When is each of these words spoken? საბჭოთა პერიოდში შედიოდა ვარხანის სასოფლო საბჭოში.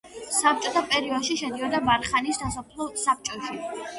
საბჭოთა 0.35 0.81
პერიოდში 0.93 1.35
შედიოდა 1.41 1.83
ვარხანის 1.89 2.41
სასოფლო 2.45 2.87
საბჭოში. 3.05 3.63